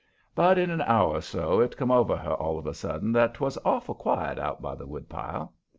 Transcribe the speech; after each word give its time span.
But 0.33 0.57
in 0.57 0.71
an 0.71 0.81
hour 0.81 1.17
or 1.17 1.21
so 1.21 1.59
it 1.59 1.77
come 1.77 1.91
over 1.91 2.15
her 2.17 2.33
all 2.33 2.57
of 2.57 2.65
a 2.65 2.73
sudden 2.73 3.11
that 3.11 3.35
'twas 3.35 3.59
awful 3.63 3.93
quiet 3.93 4.39
out 4.39 4.59
by 4.59 4.73
the 4.73 4.87
woodpile. 4.87 5.53